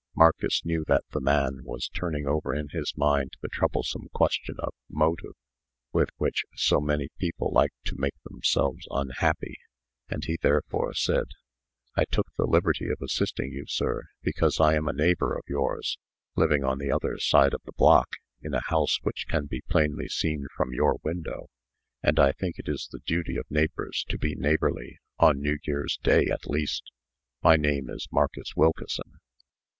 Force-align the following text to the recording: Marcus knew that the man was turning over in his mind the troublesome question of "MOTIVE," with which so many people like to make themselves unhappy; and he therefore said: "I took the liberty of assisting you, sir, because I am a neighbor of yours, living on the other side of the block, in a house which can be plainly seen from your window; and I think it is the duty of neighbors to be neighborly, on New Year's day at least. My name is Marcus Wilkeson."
Marcus 0.15 0.65
knew 0.65 0.83
that 0.87 1.03
the 1.11 1.21
man 1.21 1.61
was 1.63 1.87
turning 1.89 2.25
over 2.25 2.55
in 2.55 2.69
his 2.69 2.91
mind 2.97 3.37
the 3.43 3.47
troublesome 3.49 4.07
question 4.15 4.55
of 4.57 4.73
"MOTIVE," 4.89 5.35
with 5.93 6.09
which 6.17 6.43
so 6.55 6.81
many 6.81 7.09
people 7.19 7.51
like 7.53 7.69
to 7.83 7.95
make 7.99 8.15
themselves 8.23 8.87
unhappy; 8.89 9.59
and 10.09 10.25
he 10.25 10.37
therefore 10.41 10.95
said: 10.95 11.25
"I 11.95 12.05
took 12.05 12.25
the 12.35 12.47
liberty 12.47 12.89
of 12.89 12.97
assisting 12.99 13.51
you, 13.51 13.65
sir, 13.67 14.05
because 14.23 14.59
I 14.59 14.73
am 14.73 14.87
a 14.87 14.91
neighbor 14.91 15.37
of 15.37 15.43
yours, 15.47 15.99
living 16.35 16.63
on 16.63 16.79
the 16.79 16.89
other 16.91 17.19
side 17.19 17.53
of 17.53 17.61
the 17.65 17.71
block, 17.73 18.09
in 18.41 18.55
a 18.55 18.69
house 18.71 18.97
which 19.03 19.27
can 19.27 19.45
be 19.45 19.61
plainly 19.69 20.07
seen 20.07 20.47
from 20.57 20.73
your 20.73 20.97
window; 21.03 21.47
and 22.01 22.19
I 22.19 22.31
think 22.31 22.57
it 22.57 22.67
is 22.67 22.87
the 22.91 23.01
duty 23.05 23.37
of 23.37 23.45
neighbors 23.51 24.03
to 24.09 24.17
be 24.17 24.33
neighborly, 24.33 24.97
on 25.19 25.39
New 25.39 25.59
Year's 25.63 25.99
day 26.01 26.25
at 26.25 26.47
least. 26.49 26.89
My 27.43 27.55
name 27.55 27.87
is 27.91 28.07
Marcus 28.11 28.55
Wilkeson." 28.55 29.19